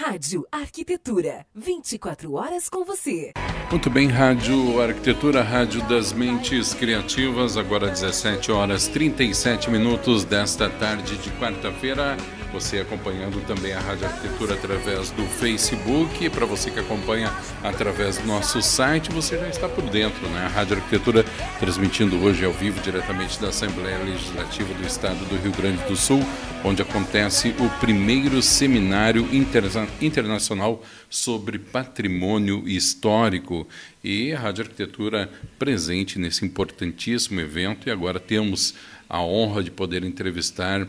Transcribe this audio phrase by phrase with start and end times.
[0.00, 0.09] Ha!
[0.20, 3.32] Rádio Arquitetura, 24 horas com você.
[3.70, 11.16] Muito bem, Rádio Arquitetura, Rádio das Mentes Criativas, agora 17 horas 37 minutos desta tarde
[11.16, 12.18] de quarta-feira.
[12.52, 16.28] Você acompanhando também a Rádio Arquitetura através do Facebook.
[16.30, 17.32] Para você que acompanha
[17.62, 20.46] através do nosso site, você já está por dentro, né?
[20.46, 21.24] A Rádio Arquitetura
[21.60, 26.20] transmitindo hoje ao vivo diretamente da Assembleia Legislativa do Estado do Rio Grande do Sul,
[26.64, 33.66] onde acontece o primeiro seminário interna internacional sobre patrimônio histórico
[34.02, 38.74] e a Rádio Arquitetura presente nesse importantíssimo evento e agora temos
[39.08, 40.86] a honra de poder entrevistar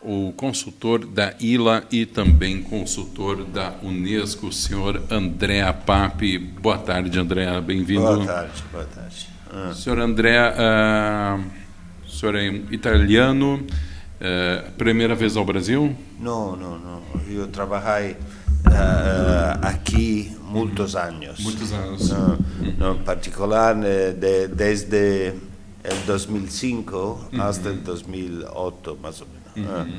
[0.00, 6.38] o consultor da ILA e também consultor da Unesco, o senhor André Papi.
[6.38, 8.02] Boa tarde, André, bem-vindo.
[8.02, 9.28] Boa tarde, boa tarde.
[9.52, 9.72] Ah.
[9.74, 11.44] Senhor André, uh,
[12.06, 15.96] o senhor é italiano, uh, primeira vez ao Brasil?
[16.20, 17.02] Não, não, não.
[17.28, 18.16] Eu trabalhei
[18.66, 21.40] uh, aqui muitos anos.
[21.40, 22.10] Muitos anos.
[22.10, 22.38] No,
[22.78, 25.34] no, em particular, de, desde
[25.84, 26.96] o 2005
[27.32, 27.42] uhum.
[27.42, 29.70] até 2008, mais ou menos.
[29.70, 29.98] Uhum.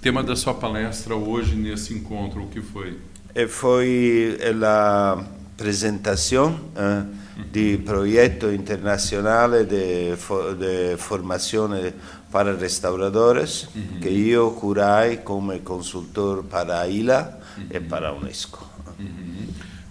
[0.00, 2.98] Tema da sua palestra hoje nesse encontro, o que foi?
[3.34, 7.04] E foi a apresentação eh,
[7.50, 10.14] di progetto internazionale di
[10.58, 11.94] de formazione
[12.34, 14.00] para restauradores, uhum.
[14.00, 17.66] que eu curai como consultor para a ILA é uhum.
[17.70, 18.68] e para a Unesco.
[18.98, 19.46] Uhum.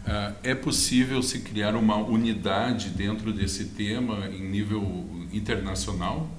[0.06, 6.30] Uh, é possível se criar uma unidade dentro desse tema em nível internacional?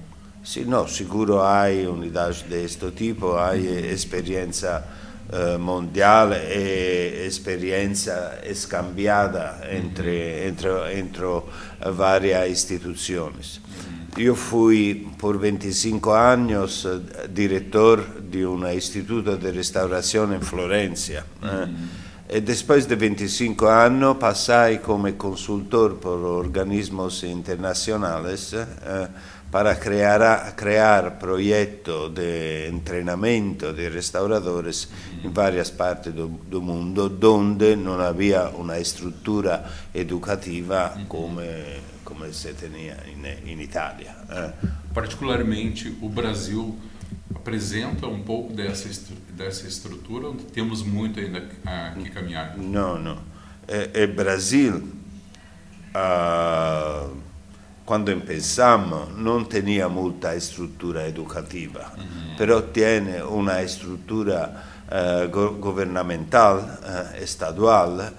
[0.43, 4.83] Sim, não, seguro há unidades deste tipo, há experiência
[5.27, 10.47] uh, mundial e experiência escambiada entre, uhum.
[10.49, 13.57] entre, entre várias instituições.
[13.57, 13.94] Uhum.
[14.17, 16.55] Io fui per 25 anni
[17.29, 21.25] direttore di un istituto di restaurazione in Florencia.
[21.41, 22.03] Eh?
[22.27, 29.07] E dopo di 25 anni passai come consultor per organismi internazionali eh,
[29.49, 34.89] para crear, crear proyectos de entrenamiento de restauradores
[35.23, 41.41] en varias partes del mundo donde no había una estructura educativa como,
[42.05, 44.53] como se tinha em em Itália eh?
[44.93, 46.79] Particularmente o Brasil
[47.35, 48.87] apresenta um pouco dessa
[49.35, 52.57] dessa estrutura, onde temos muito ainda a, que caminhar.
[52.57, 53.17] Não, não.
[53.67, 54.87] É, é Brasil,
[55.93, 57.09] ah,
[57.85, 62.35] quando pensamos, não tinha muita estrutura educativa, uhum.
[62.37, 68.09] pero tem uma estrutura eh, governamental, eh, estadual,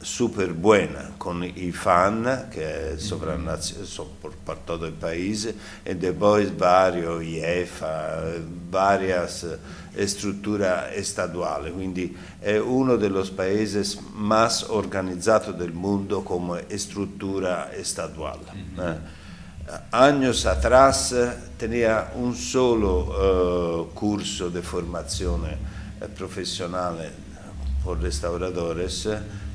[0.00, 7.20] super buena con i FAN che sovrannazionale so, per, tutto il paese e poi vario
[7.20, 8.34] IEFA,
[8.68, 9.58] varias
[10.04, 18.44] strutture statuali, quindi è uno dei paesi più organizzati del mondo come struttura statuale.
[18.54, 18.90] Mm -hmm.
[18.90, 19.16] eh.
[19.90, 21.14] Años atrás
[21.58, 25.42] tenía un solo uh, curso de formación
[26.16, 26.96] profesional
[27.88, 29.08] por restauradores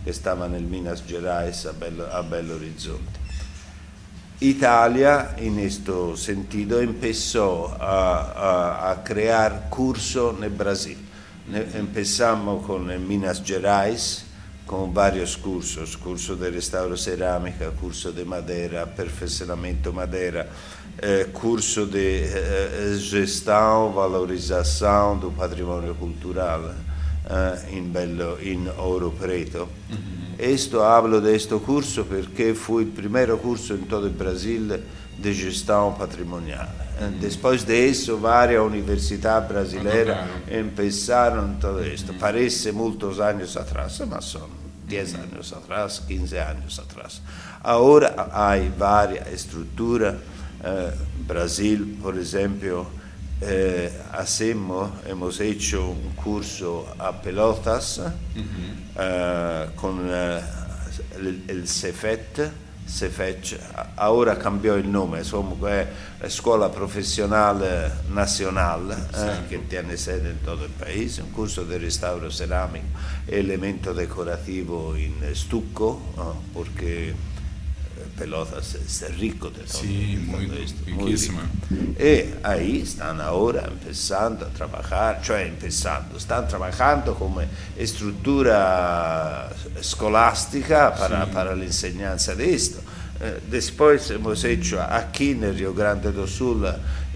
[0.04, 3.20] que estaba en el Minas Gerais a Belo, a Belo Horizonte.
[4.40, 10.98] Italia, en este sentido, empezó a, a, a crear cursos en Brasil.
[11.76, 14.26] Empezamos con el Minas Gerais,
[14.66, 20.50] con varios cursos, curso de restauro cerámica, curso de madera, perfeccionamento madera,
[20.98, 26.74] eh, curso de eh, gestão, valorização do patrimônio cultural
[27.30, 29.70] eh, in, Bello, in Ouro Preto.
[29.90, 30.40] Mm -hmm.
[30.40, 35.32] Esto hablo de este curso perché fu il primo corso in tutto il Brasile di
[35.32, 36.68] gestão patrimonial.
[36.68, 37.20] Mm -hmm.
[37.20, 42.14] Después de eso, varias universidades brasileñas empezaron todo esto.
[42.20, 44.50] Parece muchos años atrás, ma son
[44.88, 47.22] 10 años atrás, 15 años atrás.
[47.62, 50.16] Ahora hay varias estructuras.
[50.64, 50.92] Eh,
[51.28, 52.88] Brasil, por ejemplo,
[53.46, 59.00] eh, hacemos, hemos hecho un curso a pelotas uh -huh.
[59.00, 60.42] eh, con eh,
[61.16, 62.52] el, el CEFET,
[63.96, 65.88] ora cambiò il nome, è
[66.20, 71.78] la scuola professionale nazionale eh, che tiene sede in tutto il paese, un corso di
[71.78, 76.14] restauro ceramico e elemento decorativo in stucco,
[76.54, 77.32] perché
[78.18, 79.82] Pelotas es rico de todo.
[79.82, 80.46] Sí, muy,
[80.86, 81.42] riquísima.
[82.00, 87.42] Y ahí están ahora empezando a trabajar, cioè empezando, están trabajando como
[87.78, 89.50] estructura
[89.80, 91.32] escolástica para, sí.
[91.34, 92.80] para la enseñanza de esto.
[93.20, 96.66] Eh, después hemos hecho aquí en Rio Grande do Sul,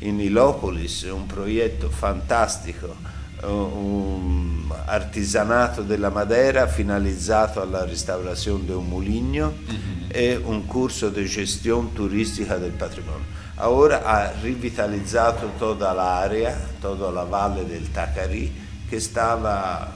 [0.02, 2.96] in Ilópolis, un proyecto fantástico
[3.44, 10.10] un artigianato della Madeira finalizzato alla restaurazione di un muligno mm-hmm.
[10.10, 13.36] e un corso di gestione turistica del patrimonio.
[13.60, 19.92] Ora ha rivitalizzato tutta l'area, tutta la valle del Tacari che stava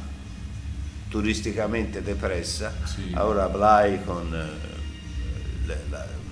[1.09, 2.73] turisticamente depressa.
[2.83, 3.13] Sì.
[3.15, 5.75] Ora Blai con eh,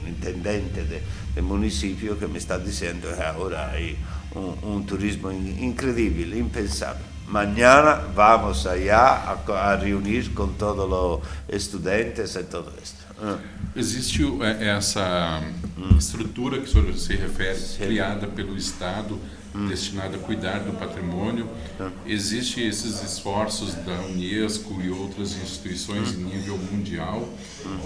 [0.04, 1.02] l'intendente de,
[1.40, 3.96] del municipio che mi sta dicendo che ora hai
[4.34, 7.08] un, un turismo incredibile, impensabile.
[7.28, 13.06] Mañana vamos allá a, a reunir con todos los estudiantes e todo esto.
[13.22, 13.38] Uh.
[13.76, 14.24] Existe
[14.60, 15.42] essa
[15.78, 15.98] hum.
[15.98, 17.86] estrutura que o senhor se refere, Sim.
[17.86, 19.20] criada pelo Estado,
[19.54, 19.68] hum.
[19.68, 21.48] destinada a cuidar do patrimônio.
[21.80, 21.92] Hum.
[22.06, 27.30] Existem esses esforços da Unesco e outras instituições em nível mundial,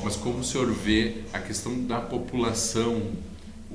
[0.04, 3.12] mas como o senhor vê a questão da população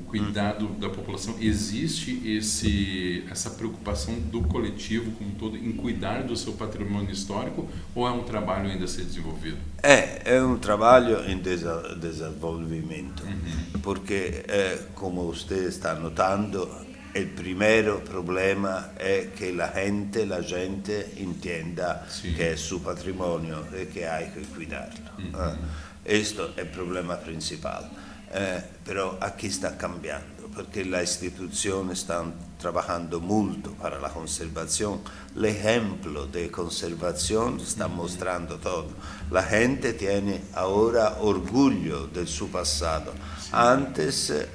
[0.08, 6.34] cuidado da população, existe esse, essa preocupação do coletivo como um todo em cuidar do
[6.34, 9.58] seu patrimônio histórico ou é um trabalho ainda a ser desenvolvido?
[9.82, 13.80] É, é um trabalho em desenvolvimento, uhum.
[13.82, 16.68] porque, é, como você está notando,
[17.14, 22.34] o primeiro problema é que a gente, a gente entenda Sim.
[22.34, 24.98] que é seu patrimônio e que há que cuidarlo.
[25.18, 25.30] Uhum.
[25.34, 25.56] Ah,
[26.04, 27.88] este é o problema principal.
[28.32, 32.24] Eh, però aquí sta cambiando perché la istituzione sta
[32.56, 35.02] trabajando molto per la conservazione,
[35.34, 38.92] l'ejemplo de conservazione sta mostrando todo.
[39.28, 43.12] La gente tiene ora orgoglio del suo passato.
[43.50, 44.48] Antes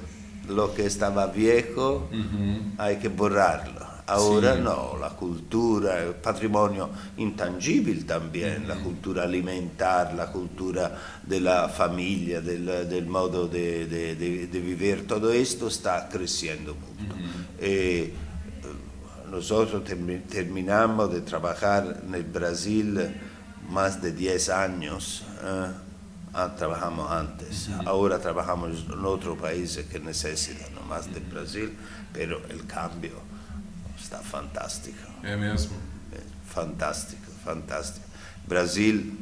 [0.46, 2.72] lo che stava viejo -huh.
[2.76, 3.93] hay que borrarlo.
[4.06, 4.60] Ahora sí.
[4.60, 10.92] no, la cultura, el patrimonio intangible también, mm la cultura alimentar, la cultura
[11.22, 16.74] de la familia, del, del modo de, de, de, de, vivir, todo esto está creciendo
[16.74, 17.14] mucho.
[17.14, 17.44] Mm -hmm.
[17.60, 18.12] eh,
[19.30, 22.98] nosotros term terminamos de trabajar en el Brasil
[23.70, 25.24] más de 10 años.
[25.42, 25.66] Eh,
[26.34, 27.88] ah, trabajamos antes, mm -hmm.
[27.88, 31.70] ahora trabajamos en otros países que necesitan más del Brasil,
[32.12, 33.33] pero el cambio
[34.04, 34.98] está fantástico.
[35.22, 35.74] É mesmo?
[36.12, 38.04] É, fantástico, fantástico.
[38.46, 39.16] Brasil,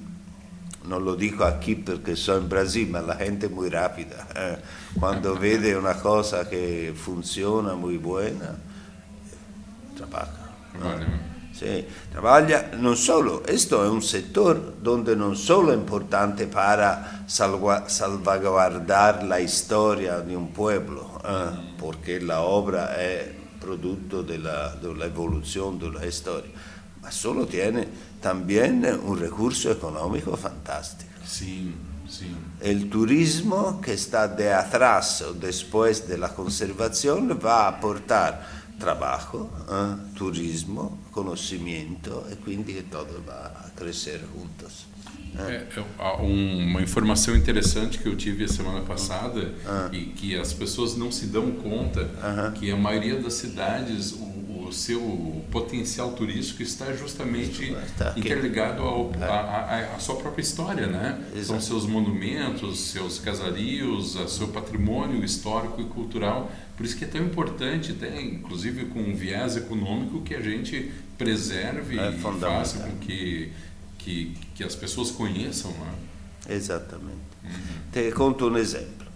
[0.84, 4.26] non lo dico aqui perché sono in Brasile, ma la gente è molto rapida.
[4.34, 4.58] Eh.
[4.98, 8.58] Quando vede una cosa che funziona, molto buona,
[9.94, 10.50] trabaja.
[10.76, 11.30] Vale.
[11.52, 19.26] Sí, trabaja non solo, questo è un settore dove non solo è importante per salvaguardare
[19.26, 25.06] la storia di un pueblo, eh, perché la obra è producto de la, de la
[25.06, 26.50] evolución de la historia,
[27.00, 27.86] ma solo tiene
[28.20, 31.10] también un recurso económico fantástico.
[31.24, 31.72] Sí,
[32.08, 32.26] sí.
[32.60, 40.14] El turismo que está de atrás después de la conservación va a aportar trabajo, eh,
[40.14, 44.86] turismo, conocimiento e quindi che tutto va a crescere juntos.
[45.38, 45.66] É,
[46.20, 49.88] uma informação interessante que eu tive a semana passada ah.
[49.90, 52.10] e que as pessoas não se dão conta
[52.54, 58.82] que a maioria das cidades o, o seu potencial turístico está justamente está interligado
[59.22, 61.18] à sua própria história, né?
[61.34, 61.46] Exato.
[61.46, 66.50] São seus monumentos, seus casarios, seu patrimônio histórico e cultural.
[66.76, 70.90] Por isso que é tão importante, até, inclusive com um viés econômico, que a gente
[71.18, 73.52] preserve é e faça com que
[74.04, 75.70] que, que as pessoas conheçam.
[75.70, 75.94] Né?
[76.48, 77.36] Esattamente.
[77.44, 77.90] Mm-hmm.
[77.92, 79.06] Ti conto un esempio.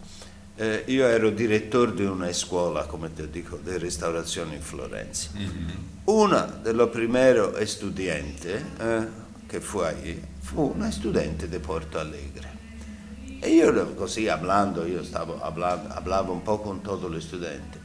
[0.58, 5.30] Eh, io ero direttore di una scuola, come ti dico, di restaurazione in Florenza.
[5.36, 5.68] Mm-hmm.
[6.04, 9.06] Una delle prime studenti eh,
[9.46, 12.54] che fu ahí fu una studente di Porto Alegre.
[13.40, 17.78] E io così parlando, io stavo parlando, un po' con tutti gli studenti.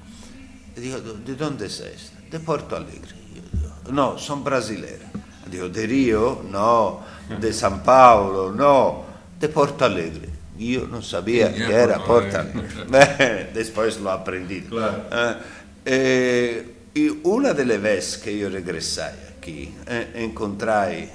[0.73, 1.95] E dico, di dove sei?
[2.29, 3.15] Di Porto Alegre.
[3.33, 5.09] Io dico, no, sono brasiliano.
[5.51, 6.41] De Rio?
[6.49, 7.03] No.
[7.39, 8.51] De San Paolo?
[8.51, 9.05] No.
[9.39, 10.29] De Porto Alegre.
[10.57, 13.51] Io non sabía que era Porto Alegre.
[13.53, 14.61] Después lo aprendí.
[14.61, 15.05] Claro.
[15.11, 15.35] Eh,
[15.85, 21.09] eh, y una delle veces che io regressai qui, eh, incontrai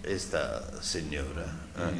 [0.00, 1.44] questa signora,
[1.78, 1.98] mm.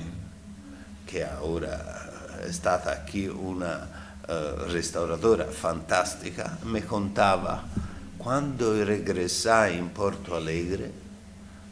[1.04, 3.88] che ora è stata qui una
[4.26, 7.64] uh, restauradora fantastica, mi contava
[8.16, 11.04] quando regressai in Porto Alegre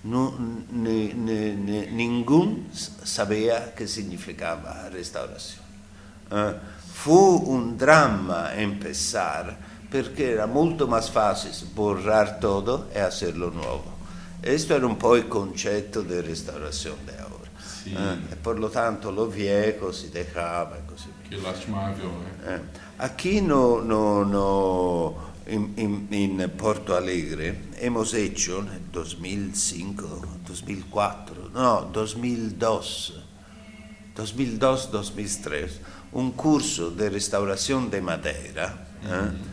[0.05, 5.63] no, ne, ne, ne, ninguno sapeva che significava restaurazione.
[6.31, 9.57] Eh, fu un dramma empezar
[9.89, 13.93] perché era molto più facile borrar tutto e hacerlo nuovo.
[14.41, 17.51] Questo era un po' il concetto di restaurazione di ora.
[17.57, 17.93] Sì.
[17.93, 21.37] Eh, e per lo tanto lo vieco si dejava e così via.
[21.37, 22.09] Che lastimabile.
[22.45, 22.53] Eh.
[22.53, 22.61] Eh,
[22.97, 31.51] a chi no, no, no in, in, in, Porto Alegre hemos hecho nel 2005, 2004,
[31.53, 33.23] no, 2002,
[34.15, 35.71] 2002-2003,
[36.13, 38.87] un curso de restauración de madera.
[39.05, 39.53] Eh?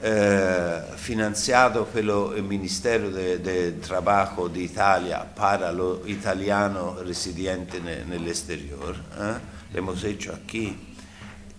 [0.00, 8.94] eh, financiado pelo Ministero de, de Trabajo de Italia para lo italiano residente ne, nell'esterior.
[8.94, 9.56] Eh?
[9.68, 10.94] L'abbiamo hecho aquí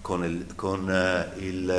[0.01, 1.69] con il, con, uh, il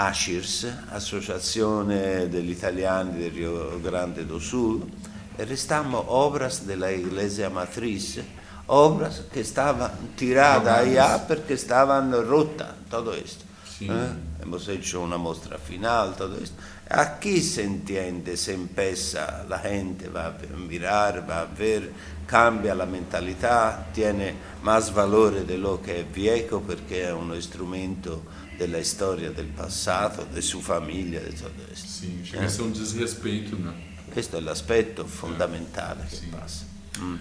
[0.00, 4.86] ASHIRS, Associazione degli Italiani del Rio Grande do Sul,
[5.34, 8.22] restammo obras della Iglesia Matriz,
[8.66, 13.44] obras che stavano tirate allá perché stavano rotte, tutto questo.
[13.64, 13.86] Sì.
[13.86, 14.28] Eh?
[14.40, 16.56] hemos hecho una mostra final, todo esto.
[16.88, 21.92] Aquí se entiende, se empieza, la gente va a mirar, va a ver,
[22.24, 28.37] cambia la mentalità, tiene más valore de lo che è viejo perché è uno strumento
[28.58, 31.86] della storia del passato, di sua famiglia, di tutto questo.
[31.86, 32.60] Sì, c'è eh?
[32.60, 33.72] un disrispetto, no?
[34.10, 36.26] Questo è l'aspetto fondamentale che sì.
[36.26, 36.64] passa.
[36.98, 37.14] Mm.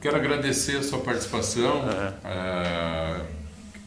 [0.00, 1.80] Quero agradecer a sua participação.
[2.22, 3.24] Uh,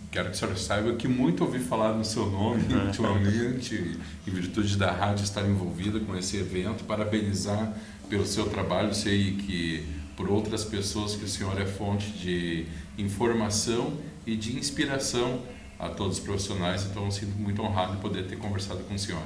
[0.09, 4.77] quero que a senhora saiba que muito ouvi falar no seu nome ultimamente, em virtude
[4.77, 6.83] da rádio estar envolvida com esse evento.
[6.85, 7.71] Parabenizar
[8.09, 8.93] pelo seu trabalho.
[8.95, 9.85] Sei que
[10.17, 12.65] por outras pessoas que o senhor é fonte de
[12.97, 13.93] informação
[14.25, 15.39] e de inspiração
[15.81, 16.85] a todos os profissionais.
[16.85, 19.21] Então, eu sinto muito honrado de poder ter conversado com o senhor.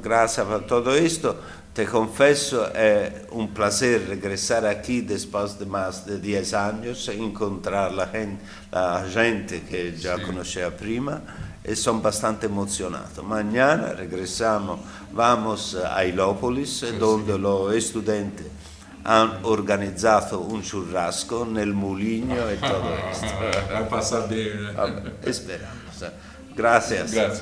[0.00, 1.36] Graças a tudo isto.
[1.74, 8.06] Te confesso, é um prazer regressar aqui depois de mais de 10 anos, encontrar a
[8.06, 8.38] gente,
[8.70, 10.24] a gente que já Sim.
[10.26, 11.20] conhecia prima
[11.64, 13.20] e sou bastante emocionado.
[13.20, 14.78] Amanhã regressamos,
[15.12, 18.44] vamos a Ilópolis, onde o estudante
[19.06, 23.26] han organizzato un churrasco nel mulino e tutto questo.
[23.70, 24.72] Va a passar bene.
[25.20, 25.32] Eh?
[25.32, 25.82] Speriamo.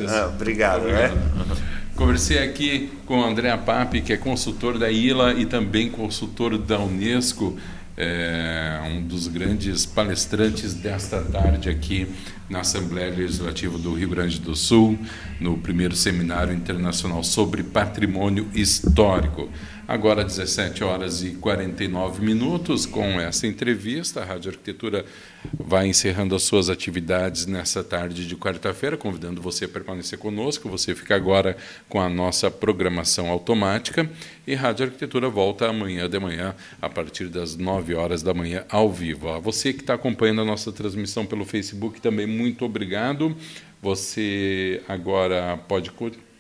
[0.08, 0.82] Ah, obrigado.
[0.82, 0.88] obrigado.
[0.88, 1.70] Eh?
[1.94, 6.78] Conversei aqui com o André Papi, que é consultor da ILA e também consultor da
[6.78, 7.56] Unesco,
[7.96, 12.08] é, um dos grandes palestrantes desta tarde aqui
[12.48, 14.98] na Assembleia Legislativa do Rio Grande do Sul,
[15.38, 19.50] no primeiro Seminário Internacional sobre Patrimônio Histórico.
[19.92, 24.22] Agora 17 horas e 49 minutos com essa entrevista.
[24.22, 25.04] A Rádio Arquitetura
[25.52, 30.66] vai encerrando as suas atividades nessa tarde de quarta-feira, convidando você a permanecer conosco.
[30.70, 31.58] Você fica agora
[31.90, 34.08] com a nossa programação automática
[34.46, 38.90] e Rádio Arquitetura volta amanhã de manhã a partir das 9 horas da manhã ao
[38.90, 39.28] vivo.
[39.28, 43.36] A você que está acompanhando a nossa transmissão pelo Facebook também muito obrigado.
[43.82, 45.90] Você agora pode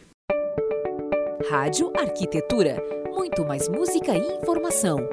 [1.49, 2.83] Rádio Arquitetura,
[3.15, 5.09] muito mais música e informação.